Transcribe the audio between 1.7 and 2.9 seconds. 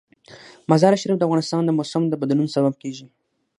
موسم د بدلون سبب